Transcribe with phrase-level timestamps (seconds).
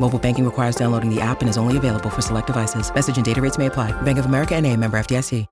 [0.00, 2.92] Mobile banking requires downloading the app and is only available for select devices.
[2.94, 3.92] Message and data rates may apply.
[4.02, 5.46] Bank of America and a member FDIC.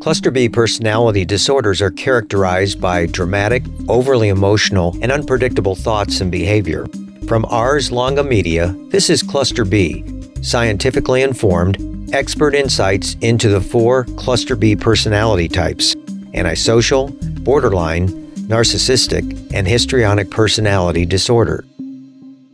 [0.00, 6.86] Cluster B personality disorders are characterized by dramatic, overly emotional, and unpredictable thoughts and behavior.
[7.28, 10.02] From Ars Longa Media, this is Cluster B,
[10.40, 11.76] scientifically informed,
[12.14, 15.94] expert insights into the four Cluster B personality types
[16.32, 17.08] antisocial,
[17.42, 18.08] borderline,
[18.48, 21.62] narcissistic, and histrionic personality disorder.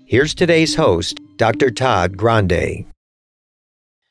[0.08, 1.68] Here's today's host, Dr.
[1.68, 2.84] Todd Grande.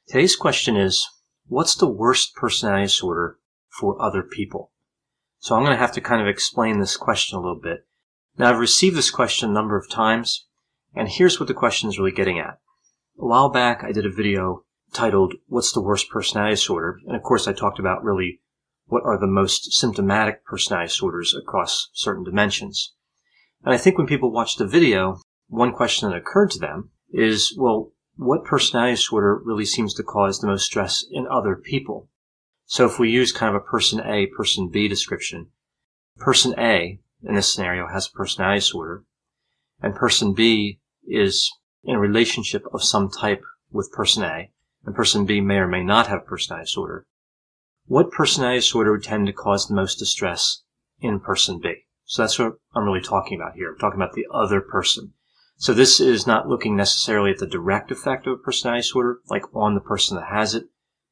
[0.09, 1.07] Today's question is
[1.47, 4.73] What's the worst personality disorder for other people?
[5.39, 7.87] So I'm going to have to kind of explain this question a little bit.
[8.37, 10.47] Now, I've received this question a number of times,
[10.93, 12.59] and here's what the question is really getting at.
[13.17, 16.99] A while back, I did a video titled, What's the Worst Personality Disorder?
[17.07, 18.41] And of course, I talked about really
[18.87, 22.93] what are the most symptomatic personality disorders across certain dimensions.
[23.63, 27.55] And I think when people watch the video, one question that occurred to them is,
[27.57, 32.09] well, what personality disorder really seems to cause the most stress in other people?
[32.65, 35.47] So if we use kind of a person A, person B description,
[36.17, 39.03] person A in this scenario has a personality disorder,
[39.81, 41.51] and person B is
[41.83, 44.51] in a relationship of some type with person A,
[44.85, 47.05] and person B may or may not have a personality disorder,
[47.85, 50.63] what personality disorder would tend to cause the most distress
[50.99, 51.85] in person B?
[52.05, 53.71] So that's what I'm really talking about here.
[53.71, 55.13] I'm talking about the other person.
[55.57, 59.43] So this is not looking necessarily at the direct effect of a personality disorder, like
[59.53, 60.65] on the person that has it,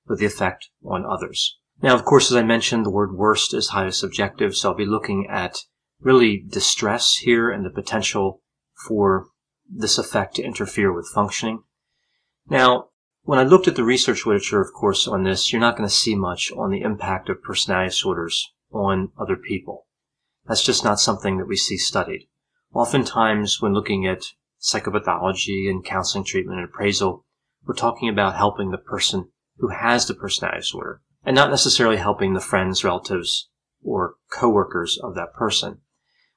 [0.06, 1.58] but the effect on others.
[1.81, 4.86] Now, of course, as I mentioned, the word worst is highly subjective, so I'll be
[4.86, 5.59] looking at
[6.00, 8.42] really distress here and the potential
[8.88, 9.28] for
[9.70, 11.64] this effect to interfere with functioning.
[12.50, 12.90] Now,
[13.24, 15.96] when I looked at the research literature, of course, on this, you're not going to
[15.96, 19.88] see much on the impact of personality disorders on other people.
[20.46, 22.28] That's just not something that we see studied.
[22.73, 27.25] Oftentimes, when looking at psychopathology and counseling treatment and appraisal,
[27.66, 32.33] we're talking about helping the person who has the personality disorder and not necessarily helping
[32.33, 33.50] the friends, relatives,
[33.83, 35.79] or coworkers of that person.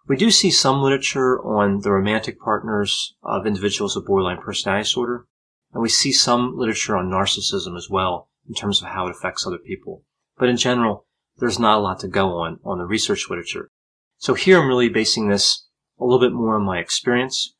[0.06, 5.26] We do see some literature on the romantic partners of individuals with borderline personality disorder,
[5.72, 9.46] and we see some literature on narcissism as well in terms of how it affects
[9.46, 10.04] other people.
[10.38, 11.06] But in general,
[11.38, 13.70] there's not a lot to go on on the research literature.
[14.18, 15.65] So here I'm really basing this
[15.98, 17.54] a little bit more on my experience.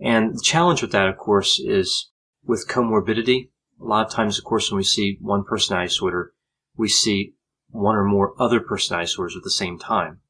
[0.00, 2.10] And the challenge with that, of course, is
[2.44, 3.50] with comorbidity.
[3.80, 6.32] A lot of times, of course, when we see one personality disorder,
[6.76, 7.34] we see
[7.70, 10.20] one or more other personality disorders at the same time.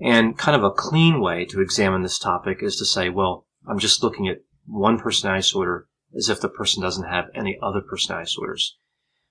[0.00, 3.78] And kind of a clean way to examine this topic is to say, well, I'm
[3.78, 8.26] just looking at one personality disorder as if the person doesn't have any other personality
[8.26, 8.76] disorders.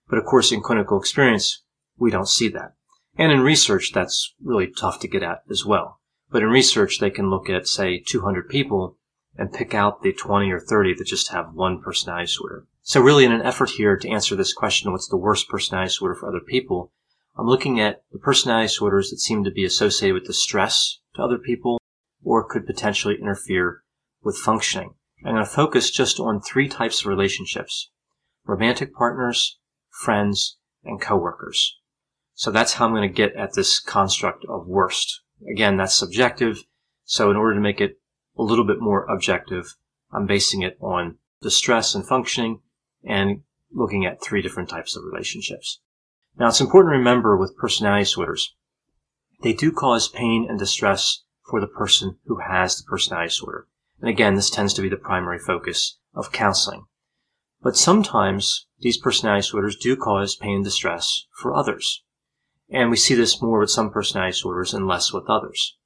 [0.09, 1.63] But of course, in clinical experience,
[1.97, 2.73] we don't see that.
[3.17, 5.99] And in research, that's really tough to get at as well.
[6.29, 8.97] But in research, they can look at, say, 200 people
[9.37, 12.65] and pick out the 20 or 30 that just have one personality disorder.
[12.81, 16.15] So really in an effort here to answer this question, what's the worst personality disorder
[16.15, 16.91] for other people?
[17.37, 21.37] I'm looking at the personality disorders that seem to be associated with distress to other
[21.37, 21.79] people
[22.23, 23.83] or could potentially interfere
[24.23, 24.95] with functioning.
[25.23, 27.91] I'm going to focus just on three types of relationships.
[28.45, 29.57] Romantic partners,
[29.89, 31.77] friends, and coworkers.
[32.33, 35.21] So that's how I'm going to get at this construct of worst.
[35.49, 36.63] Again, that's subjective.
[37.05, 37.99] So in order to make it
[38.37, 39.75] a little bit more objective,
[40.11, 42.61] I'm basing it on distress and functioning
[43.03, 45.79] and looking at three different types of relationships.
[46.37, 48.55] Now it's important to remember with personality disorders,
[49.41, 53.67] they do cause pain and distress for the person who has the personality disorder.
[53.99, 56.85] And again, this tends to be the primary focus of counseling.
[57.61, 62.03] But sometimes these personality disorders do cause pain and distress for others.
[62.69, 65.77] And we see this more with some personality disorders and less with others.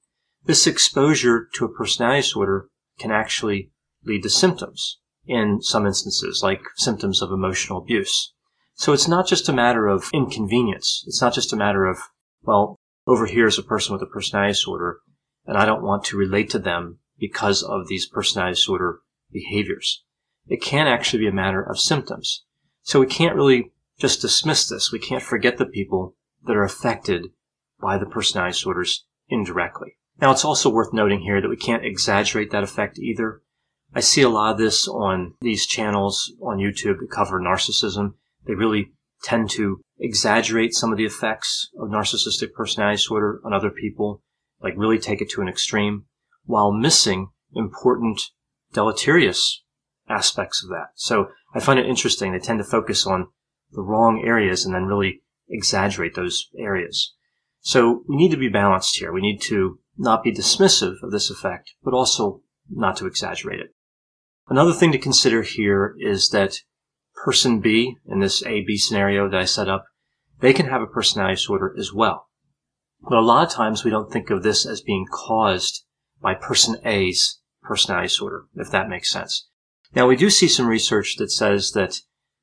[0.45, 3.71] This exposure to a personality disorder can actually
[4.03, 8.33] lead to symptoms in some instances, like symptoms of emotional abuse.
[8.73, 11.03] So it's not just a matter of inconvenience.
[11.05, 11.99] It's not just a matter of,
[12.41, 12.75] well,
[13.05, 14.99] over here is a person with a personality disorder,
[15.45, 18.99] and I don't want to relate to them because of these personality disorder
[19.31, 20.03] behaviors.
[20.47, 22.43] It can actually be a matter of symptoms.
[22.81, 24.91] So we can't really just dismiss this.
[24.91, 26.15] We can't forget the people
[26.45, 27.27] that are affected
[27.79, 29.97] by the personality disorders indirectly.
[30.19, 33.41] Now, it's also worth noting here that we can't exaggerate that effect either.
[33.93, 38.13] I see a lot of this on these channels on YouTube that cover narcissism.
[38.45, 38.93] They really
[39.23, 44.21] tend to exaggerate some of the effects of narcissistic personality disorder on other people,
[44.61, 46.05] like really take it to an extreme,
[46.45, 48.21] while missing important
[48.73, 49.63] deleterious
[50.07, 50.88] aspects of that.
[50.95, 52.31] So I find it interesting.
[52.31, 53.27] They tend to focus on
[53.71, 55.21] the wrong areas and then really
[55.51, 57.13] exaggerate those areas.
[57.59, 59.12] So we need to be balanced here.
[59.12, 63.75] We need to not be dismissive of this effect, but also not to exaggerate it.
[64.48, 66.57] Another thing to consider here is that
[67.24, 69.86] person B in this A-B scenario that I set up,
[70.39, 72.27] they can have a personality disorder as well.
[73.01, 75.86] But a lot of times we don't think of this as being caused
[76.21, 79.48] by person A's personality disorder, if that makes sense.
[79.94, 82.00] Now we do see some research that says that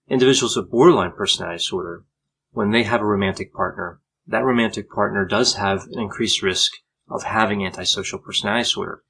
[0.08, 2.04] individuals with borderline personality disorder,
[2.52, 6.72] when they have a romantic partner, that romantic partner does have an increased risk
[7.08, 9.02] of having antisocial personality disorder.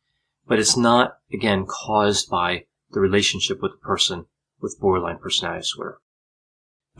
[0.46, 4.26] But it's not, again, caused by the relationship with the person
[4.60, 5.98] with borderline personality disorder.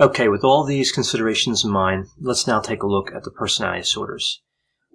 [0.01, 3.81] Okay, with all these considerations in mind, let's now take a look at the personality
[3.81, 4.43] disorders.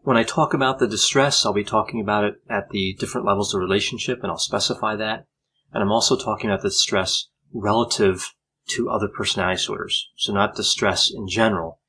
[0.04, 3.54] When I talk about the distress, I'll be talking about it at the different levels
[3.54, 5.26] of relationship, and I'll specify that.
[5.74, 8.34] And I'm also talking about the stress relative
[8.70, 10.10] to other personality disorders.
[10.16, 11.80] So not distress in general,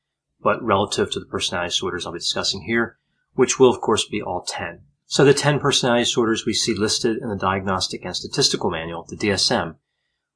[0.41, 2.99] but relative to the personality disorders I'll be discussing here,
[3.35, 4.82] which will of course be all 10.
[5.06, 9.17] So the 10 personality disorders we see listed in the Diagnostic and Statistical Manual, the
[9.17, 9.76] DSM,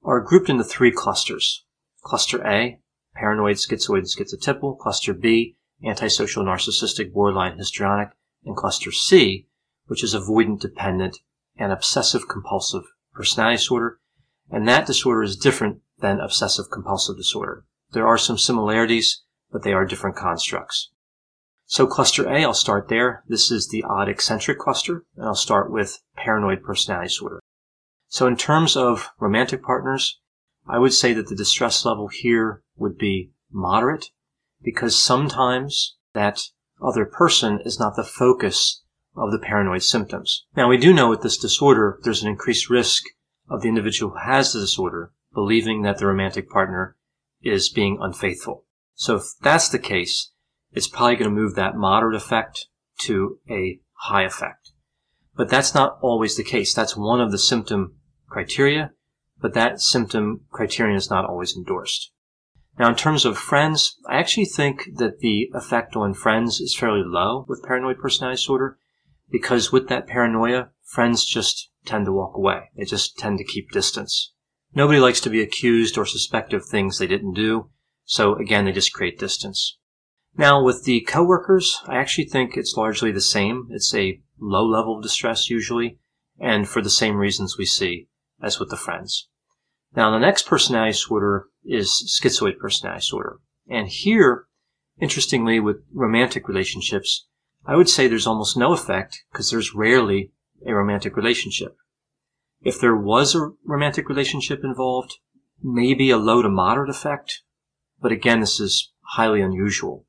[0.04, 1.64] are grouped into three clusters.
[2.02, 2.80] Cluster A,
[3.14, 4.78] paranoid, schizoid, and schizotypal.
[4.78, 8.10] Cluster B, antisocial, narcissistic, borderline, histrionic.
[8.44, 9.48] And cluster C,
[9.86, 11.18] which is avoidant, dependent,
[11.56, 13.98] and obsessive compulsive personality disorder.
[14.50, 17.64] And that disorder is different than obsessive compulsive disorder.
[17.92, 20.90] There are some similarities, but they are different constructs.
[21.66, 23.24] So cluster A, I'll start there.
[23.28, 27.40] This is the odd eccentric cluster, and I'll start with paranoid personality disorder.
[28.08, 30.18] So in terms of romantic partners,
[30.66, 34.06] I would say that the distress level here would be moderate
[34.62, 36.40] because sometimes that
[36.82, 38.82] other person is not the focus
[39.16, 40.46] of the paranoid symptoms.
[40.56, 43.04] Now we do know with this disorder, there's an increased risk
[43.50, 46.96] of the individual who has the disorder believing that the romantic partner
[47.42, 48.64] is being unfaithful.
[48.94, 50.32] So if that's the case,
[50.72, 52.66] it's probably going to move that moderate effect
[53.00, 54.72] to a high effect.
[55.36, 56.74] But that's not always the case.
[56.74, 57.94] That's one of the symptom
[58.28, 58.92] criteria,
[59.40, 62.10] but that symptom criterion is not always endorsed.
[62.78, 67.02] Now, in terms of friends, I actually think that the effect on friends is fairly
[67.04, 68.78] low with paranoid personality disorder
[69.30, 72.70] because with that paranoia, friends just tend to walk away.
[72.76, 74.32] They just tend to keep distance.
[74.74, 77.70] Nobody likes to be accused or suspected of things they didn't do.
[78.04, 79.78] So again, they just create distance.
[80.36, 83.68] Now with the coworkers, I actually think it's largely the same.
[83.70, 85.98] It's a low level of distress usually,
[86.38, 88.08] and for the same reasons we see
[88.40, 89.28] as with the friends.
[89.96, 93.40] Now the next personality disorder is schizoid personality disorder.
[93.68, 94.46] And here,
[95.00, 97.26] interestingly, with romantic relationships,
[97.66, 100.32] I would say there's almost no effect because there's rarely
[100.66, 101.76] a romantic relationship.
[102.62, 105.18] If there was a romantic relationship involved,
[105.62, 107.42] maybe a low to moderate effect,
[108.00, 110.06] but again, this is highly unusual.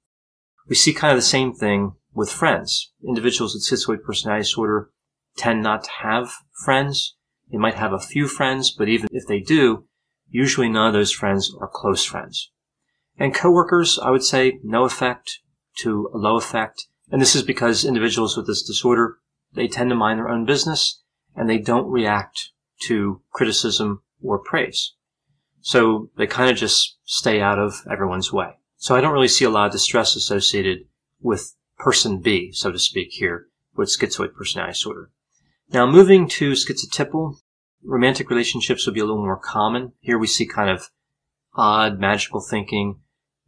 [0.67, 2.91] We see kind of the same thing with friends.
[3.07, 4.89] Individuals with schizoid personality disorder
[5.37, 6.31] tend not to have
[6.63, 7.15] friends.
[7.51, 9.85] They might have a few friends, but even if they do,
[10.29, 12.51] usually none of those friends are close friends.
[13.17, 15.39] And coworkers, I would say no effect
[15.77, 16.87] to a low effect.
[17.11, 19.17] And this is because individuals with this disorder,
[19.53, 21.01] they tend to mind their own business
[21.39, 24.93] and they don't react to criticism or praise.
[25.61, 28.57] So they kind of just stay out of everyone's way.
[28.75, 30.79] So I don't really see a lot of distress associated
[31.21, 35.11] with person B, so to speak, here with schizoid personality disorder.
[35.71, 37.37] Now moving to schizotypal,
[37.83, 39.93] romantic relationships would be a little more common.
[40.01, 40.89] Here we see kind of
[41.55, 42.99] odd magical thinking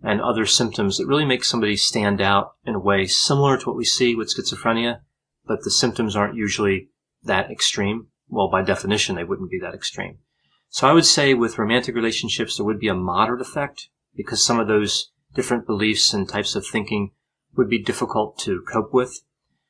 [0.01, 3.75] and other symptoms that really make somebody stand out in a way similar to what
[3.75, 5.01] we see with schizophrenia,
[5.45, 6.87] but the symptoms aren't usually
[7.23, 8.07] that extreme.
[8.29, 10.19] Well, by definition, they wouldn't be that extreme.
[10.69, 14.59] So I would say with romantic relationships, there would be a moderate effect because some
[14.59, 17.11] of those different beliefs and types of thinking
[17.55, 19.21] would be difficult to cope with.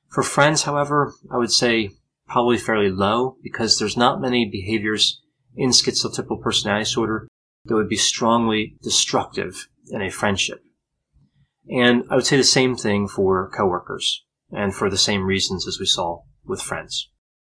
[0.10, 1.92] For friends, however, I would say
[2.28, 5.22] probably fairly low because there's not many behaviors
[5.56, 7.28] in schizotypal personality disorder
[7.66, 10.64] that would be strongly destructive in a friendship.
[11.70, 15.80] And I would say the same thing for coworkers and for the same reasons as
[15.80, 17.10] we saw with friends.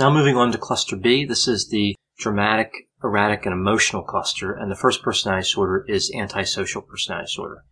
[0.00, 2.72] Now moving on to cluster B, this is the dramatic,
[3.04, 7.64] erratic, and emotional cluster, and the first personality disorder is antisocial personality disorder.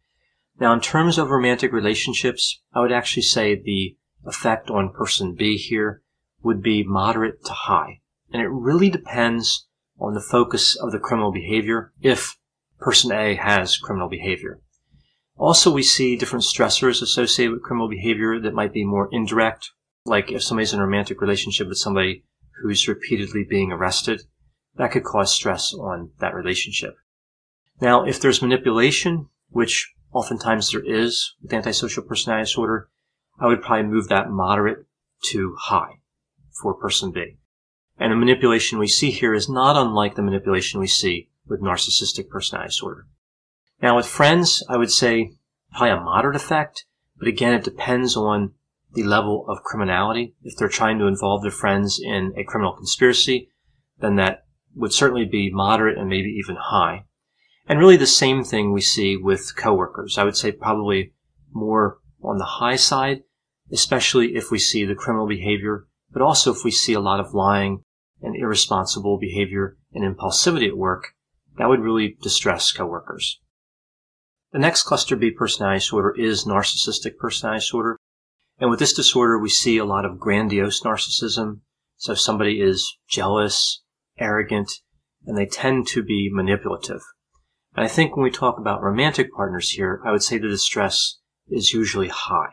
[0.61, 5.56] Now in terms of romantic relationships, I would actually say the effect on person B
[5.56, 6.02] here
[6.42, 8.02] would be moderate to high.
[8.30, 9.66] And it really depends
[9.99, 12.37] on the focus of the criminal behavior if
[12.78, 14.61] person A has criminal behavior.
[15.38, 19.70] Also, we see different stressors associated with criminal behavior that might be more indirect
[20.09, 22.25] like if somebody's in a romantic relationship with somebody
[22.62, 24.23] who's repeatedly being arrested,
[24.77, 26.97] that could cause stress on that relationship.
[27.81, 32.88] Now, if there's manipulation, which oftentimes there is with antisocial personality disorder,
[33.38, 34.87] I would probably move that moderate
[35.31, 36.00] to high
[36.61, 37.37] for person B.
[37.99, 42.29] And the manipulation we see here is not unlike the manipulation we see with narcissistic
[42.29, 43.07] personality disorder.
[43.81, 45.33] Now with friends, I would say
[45.73, 46.85] probably a moderate effect,
[47.17, 48.55] but again, it depends on
[48.95, 50.35] the level of criminality.
[50.42, 53.50] If they're trying to involve their friends in a criminal conspiracy,
[53.99, 57.04] then that would certainly be moderate and maybe even high.
[57.66, 60.16] And really the same thing we see with coworkers.
[60.16, 61.12] I would say probably
[61.52, 63.23] more on the high side,
[63.71, 67.35] especially if we see the criminal behavior, but also if we see a lot of
[67.35, 67.83] lying
[68.23, 71.14] and irresponsible behavior and impulsivity at work,
[71.59, 73.40] that would really distress coworkers.
[74.52, 77.98] The next cluster B personality disorder is narcissistic personality disorder.
[78.59, 81.61] And with this disorder, we see a lot of grandiose narcissism.
[81.97, 83.83] So somebody is jealous,
[84.19, 84.71] arrogant,
[85.27, 87.03] and they tend to be manipulative.
[87.77, 91.19] And I think when we talk about romantic partners here, I would say the distress
[91.49, 92.50] is usually high.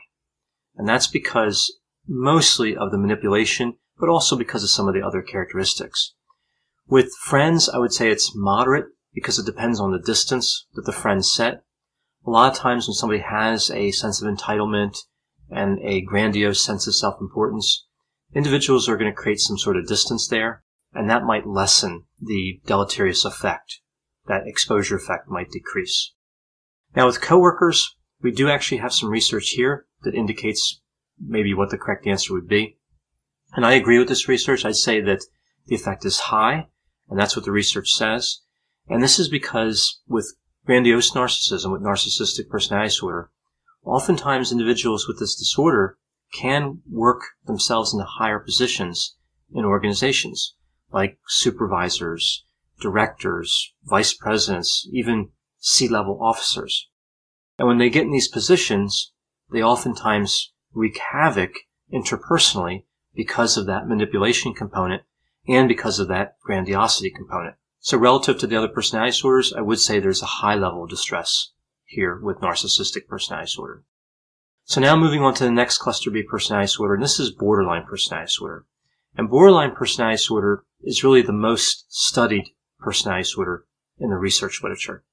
[0.76, 1.76] And that's because
[2.08, 6.14] mostly of the manipulation, but also because of some of the other characteristics.
[6.88, 10.92] With friends, I would say it's moderate because it depends on the distance that the
[10.92, 11.64] friends set.
[12.28, 14.98] A lot of times when somebody has a sense of entitlement
[15.50, 17.86] and a grandiose sense of self-importance,
[18.34, 22.60] individuals are going to create some sort of distance there, and that might lessen the
[22.66, 23.80] deleterious effect.
[24.28, 26.14] That exposure effect might decrease.
[26.96, 30.82] Now with coworkers, we do actually have some research here that indicates
[31.20, 32.78] maybe what the correct answer would be.
[33.54, 34.66] And I agree with this research.
[34.66, 35.24] I'd say that
[35.68, 36.68] the effect is high,
[37.10, 38.42] and that's what the research says.
[38.88, 40.36] And this is because with
[40.66, 43.32] grandiose narcissism, with narcissistic personality disorder,
[43.86, 45.98] Oftentimes individuals with this disorder
[46.34, 49.16] can work themselves into higher positions
[49.54, 50.56] in organizations,
[50.92, 52.46] like supervisors,
[52.82, 56.90] directors, vice presidents, even C-level officers.
[57.60, 59.14] And when they get in these positions,
[59.52, 61.54] they oftentimes wreak havoc
[61.94, 65.04] interpersonally because of that manipulation component
[65.48, 67.56] and because of that grandiosity component.
[67.80, 70.90] So relative to the other personality disorders, I would say there's a high level of
[70.90, 71.52] distress
[71.96, 73.84] here with narcissistic personality disorder.
[74.66, 77.86] So now moving on to the next cluster B personality disorder, and this is borderline
[77.86, 78.66] personality disorder.
[79.18, 82.50] And borderline personality disorder is really the most studied
[82.80, 83.66] personality disorder
[83.98, 85.04] in the research literature.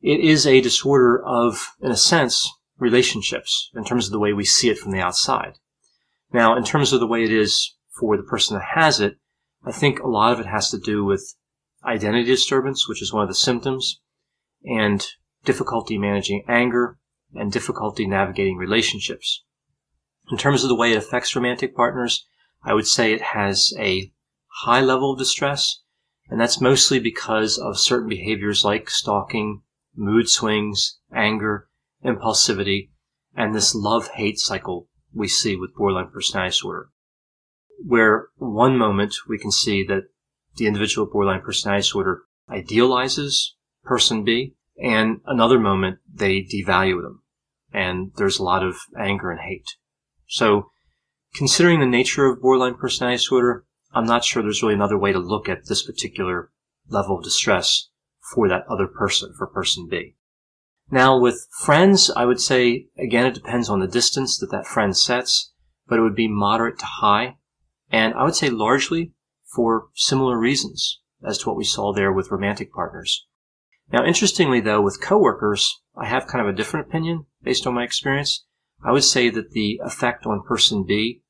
[0.00, 4.44] It is a disorder of, in a sense, relationships in terms of the way we
[4.44, 5.54] see it from the outside.
[6.32, 9.16] Now, in terms of the way it is for the person that has it,
[9.64, 11.34] I think a lot of it has to do with
[11.84, 14.00] identity disturbance, which is one of the symptoms,
[14.64, 15.04] and
[15.48, 16.98] difficulty managing anger,
[17.32, 19.44] and difficulty navigating relationships.
[20.30, 22.26] In terms of the way it affects romantic partners,
[22.62, 24.12] I would say it has a
[24.64, 25.80] high level of distress,
[26.28, 29.62] and that's mostly because of certain behaviors like stalking,
[29.96, 31.70] mood swings, anger,
[32.04, 32.90] impulsivity,
[33.34, 36.90] and this love-hate cycle we see with borderline personality disorder.
[37.86, 40.10] Where one moment we can see that
[40.56, 47.22] the individual with borderline personality disorder idealizes person B, and another moment they devalue them
[47.72, 49.76] and there's a lot of anger and hate.
[50.26, 50.70] So
[51.34, 55.18] considering the nature of borderline personality disorder, I'm not sure there's really another way to
[55.18, 56.50] look at this particular
[56.88, 57.88] level of distress
[58.34, 60.16] for that other person, for person B.
[60.90, 64.96] Now with friends, I would say, again, it depends on the distance that that friend
[64.96, 65.52] sets,
[65.86, 67.36] but it would be moderate to high.
[67.90, 69.12] And I would say largely
[69.54, 73.26] for similar reasons as to what we saw there with romantic partners.
[73.90, 77.84] Now, interestingly though, with coworkers, I have kind of a different opinion based on my
[77.84, 78.44] experience.
[78.84, 81.22] I would say that the effect on person B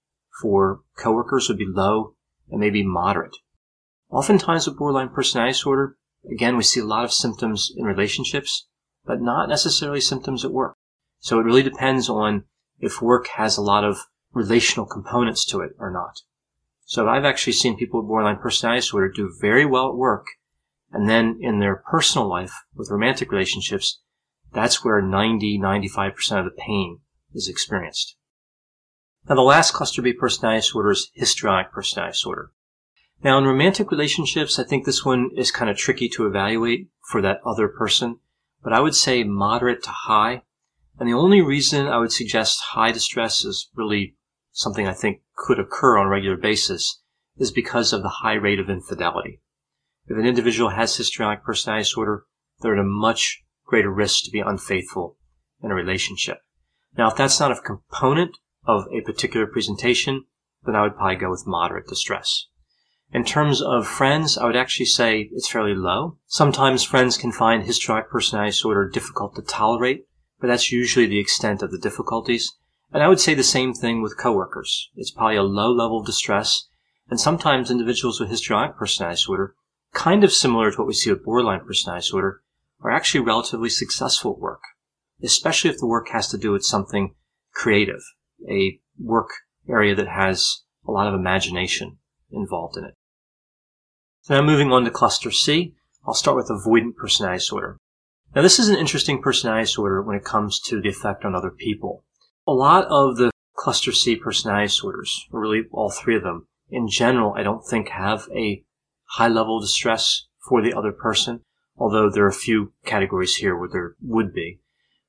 [0.43, 2.15] for coworkers would be low
[2.51, 3.37] and maybe moderate.
[4.11, 5.97] Oftentimes with borderline personality disorder,
[6.31, 8.67] again, we see a lot of symptoms in relationships,
[9.05, 10.77] but not necessarily symptoms at work.
[11.21, 12.45] So it really depends on
[12.79, 16.21] if work has a lot of relational components to it or not.
[16.85, 20.27] So I've actually seen people with borderline personality disorder do very well at work
[20.93, 24.01] and then in their personal life with romantic relationships,
[24.53, 27.01] that's where 90, 95% of the pain
[27.35, 28.17] is experienced.
[29.29, 32.51] Now the last cluster B personality disorder is histrionic personality disorder.
[33.23, 37.21] Now in romantic relationships, I think this one is kind of tricky to evaluate for
[37.21, 38.21] that other person,
[38.63, 40.43] but I would say moderate to high.
[40.99, 44.17] And the only reason I would suggest high distress is really
[44.53, 47.01] something I think could occur on a regular basis
[47.37, 49.41] is because of the high rate of infidelity.
[50.09, 52.25] If an individual has histrionic personality disorder,
[52.61, 55.19] they're at a much greater risk to be unfaithful
[55.63, 56.39] in a relationship.
[56.97, 60.25] Now, if that's not a component of a particular presentation,
[60.65, 62.47] then I would probably go with moderate distress.
[63.13, 66.19] In terms of friends, I would actually say it's fairly low.
[66.27, 70.07] Sometimes friends can find histrionic personality disorder difficult to tolerate,
[70.41, 72.55] but that's usually the extent of the difficulties.
[72.93, 74.91] And I would say the same thing with coworkers.
[74.97, 76.67] It's probably a low level of distress,
[77.11, 79.55] and sometimes individuals with histrionic personality disorder
[79.93, 82.43] kind of similar to what we see with borderline personality disorder,
[82.81, 84.63] are actually relatively successful at work,
[85.23, 87.15] especially if the work has to do with something
[87.53, 88.01] creative,
[88.49, 89.31] a work
[89.69, 91.99] area that has a lot of imagination
[92.31, 92.95] involved in it.
[94.23, 95.75] So now moving on to cluster C,
[96.07, 97.79] I'll start with avoidant personality disorder.
[98.35, 101.51] Now this is an interesting personality disorder when it comes to the effect on other
[101.51, 102.05] people.
[102.47, 106.89] A lot of the cluster C personality disorders, or really all three of them, in
[106.89, 108.63] general, I don't think have a
[109.13, 111.41] high level distress for the other person,
[111.77, 114.61] although there are a few categories here where there would be.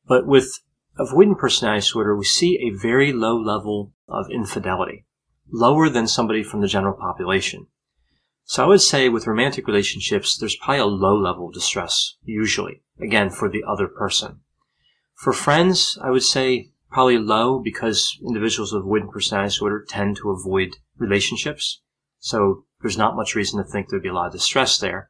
[0.08, 0.60] But with
[0.98, 5.06] avoidant personality disorder, we see a very low level of infidelity,
[5.52, 7.68] lower than somebody from the general population.
[8.46, 12.82] So I would say with romantic relationships, there's probably a low level of distress, usually,
[13.00, 14.40] again, for the other person.
[15.14, 20.32] For friends, I would say probably low because individuals with avoidant personality disorder tend to
[20.32, 21.82] avoid relationships.
[22.18, 25.10] So there's not much reason to think there'd be a lot of distress there.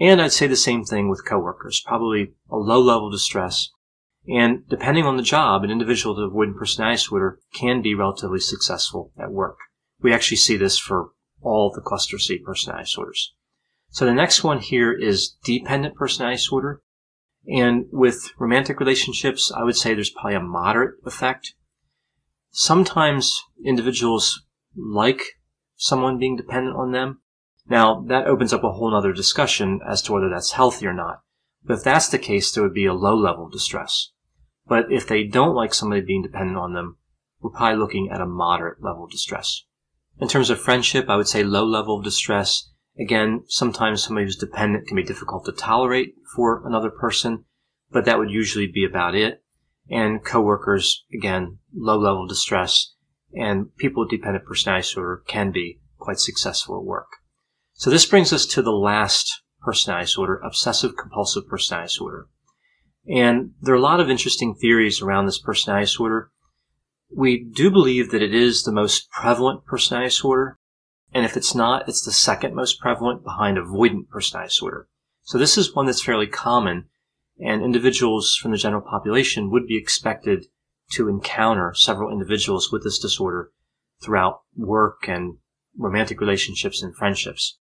[0.00, 3.70] And I'd say the same thing with coworkers, probably a low level of distress.
[4.26, 8.40] And depending on the job, an individual with a avoidant personality disorder can be relatively
[8.40, 9.58] successful at work.
[10.00, 11.10] We actually see this for
[11.42, 13.34] all the cluster C personality disorders.
[13.90, 16.82] So the next one here is dependent personality disorder.
[17.46, 21.54] And with romantic relationships, I would say there's probably a moderate effect.
[22.50, 24.42] Sometimes individuals
[24.74, 25.22] like
[25.76, 27.20] someone being dependent on them.
[27.68, 31.22] Now, that opens up a whole other discussion as to whether that's healthy or not.
[31.64, 34.10] But if that's the case, there would be a low level of distress.
[34.66, 36.98] But if they don't like somebody being dependent on them,
[37.40, 39.64] we're probably looking at a moderate level of distress.
[40.18, 42.70] In terms of friendship, I would say low level of distress.
[42.98, 47.44] Again, sometimes somebody who's dependent can be difficult to tolerate for another person,
[47.90, 49.42] but that would usually be about it.
[49.90, 52.93] And coworkers, again, low level distress
[53.34, 57.08] and people with dependent personality disorder can be quite successful at work.
[57.74, 62.28] So this brings us to the last personality disorder, obsessive compulsive personality disorder.
[63.06, 66.30] And there are a lot of interesting theories around this personality disorder.
[67.14, 70.58] We do believe that it is the most prevalent personality disorder.
[71.12, 74.88] And if it's not, it's the second most prevalent behind avoidant personality disorder.
[75.22, 76.88] So this is one that's fairly common
[77.38, 80.46] and individuals from the general population would be expected
[80.92, 83.50] to encounter several individuals with this disorder
[84.02, 85.38] throughout work and
[85.76, 87.58] romantic relationships and friendships.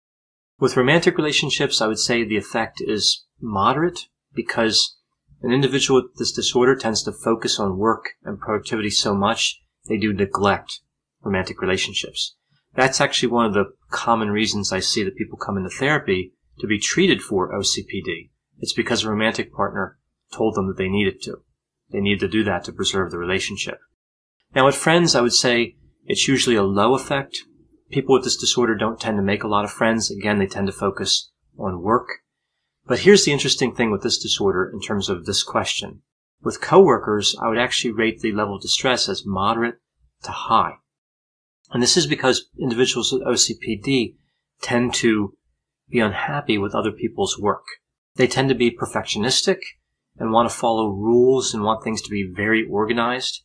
[0.59, 4.97] With romantic relationships, I would say the effect is moderate because
[5.41, 9.97] an individual with this disorder tends to focus on work and productivity so much they
[9.97, 10.81] do neglect
[11.21, 12.35] romantic relationships.
[12.75, 16.67] That's actually one of the common reasons I see that people come into therapy to
[16.67, 18.29] be treated for OCPD.
[18.59, 19.97] It's because a romantic partner
[20.31, 21.41] told them that they needed to.
[21.91, 23.79] They need to do that to preserve the relationship.
[24.55, 25.75] Now with friends, I would say
[26.05, 27.39] it's usually a low effect.
[27.91, 30.11] People with this disorder don't tend to make a lot of friends.
[30.11, 32.07] Again, they tend to focus on work.
[32.85, 36.01] But here's the interesting thing with this disorder in terms of this question.
[36.41, 39.75] With coworkers, I would actually rate the level of distress as moderate
[40.23, 40.77] to high.
[41.71, 44.15] And this is because individuals with OCPD
[44.61, 45.35] tend to
[45.89, 47.65] be unhappy with other people's work.
[48.15, 49.59] They tend to be perfectionistic
[50.19, 53.43] and want to follow rules and want things to be very organized.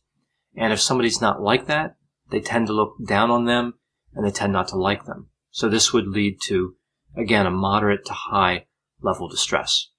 [0.55, 1.95] And if somebody's not like that,
[2.29, 3.75] they tend to look down on them
[4.13, 5.29] and they tend not to like them.
[5.51, 6.75] So this would lead to,
[7.15, 8.65] again, a moderate to high
[9.01, 9.89] level distress.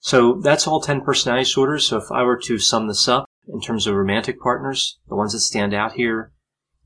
[0.00, 1.86] So that's all 10 personality disorders.
[1.86, 5.32] So if I were to sum this up in terms of romantic partners, the ones
[5.32, 6.32] that stand out here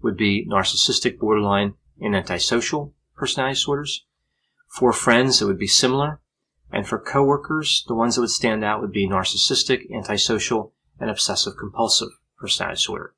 [0.01, 4.05] would be narcissistic, borderline, and antisocial personality disorders.
[4.69, 6.21] For friends, it would be similar.
[6.73, 11.55] And for coworkers, the ones that would stand out would be narcissistic, antisocial, and obsessive
[11.59, 12.09] compulsive
[12.39, 13.15] personality disorder.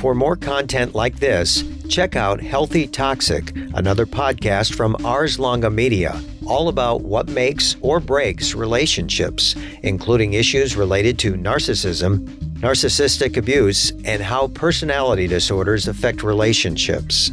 [0.00, 6.18] For more content like this, check out Healthy Toxic, another podcast from Ars Longa Media,
[6.46, 14.22] all about what makes or breaks relationships, including issues related to narcissism, narcissistic abuse, and
[14.22, 17.32] how personality disorders affect relationships.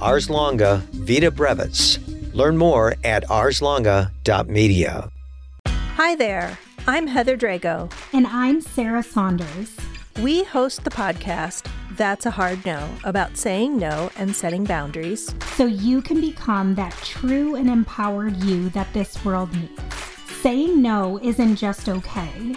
[0.00, 1.98] Ars Longa Vita Brevis.
[2.32, 5.10] Learn more at arslonga.media.
[5.66, 6.58] Hi there.
[6.86, 7.92] I'm Heather Drago.
[8.12, 9.76] And I'm Sarah Saunders.
[10.20, 15.34] We host the podcast that's a Hard No about saying no and setting boundaries.
[15.54, 19.80] So you can become that true and empowered you that this world needs.
[20.40, 22.56] Saying no isn't just okay,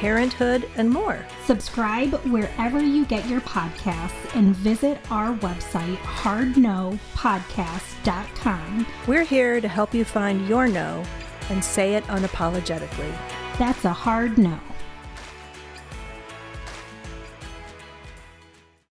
[0.00, 1.24] parenthood, and more.
[1.44, 8.86] Subscribe wherever you get your podcasts and visit our website, hardnopodcast.com.
[9.06, 11.04] We're here to help you find your no
[11.50, 13.14] and say it unapologetically.
[13.58, 14.58] That's a hard no.